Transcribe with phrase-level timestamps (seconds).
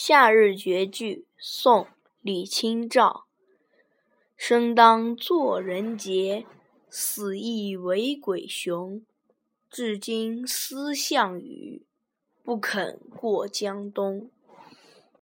[0.00, 1.88] 夏日绝句宋
[2.20, 3.26] 李清照。
[4.36, 6.46] 生当作人杰
[6.88, 9.04] 死亦为鬼雄
[9.68, 11.84] 至今思项羽
[12.44, 14.30] 不肯过江东。